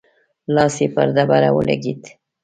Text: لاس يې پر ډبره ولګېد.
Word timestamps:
لاس 0.53 0.75
يې 0.81 0.87
پر 0.95 1.07
ډبره 1.15 1.49
ولګېد. 1.55 2.01